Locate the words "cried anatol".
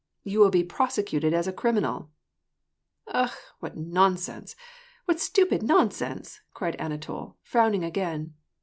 6.55-7.35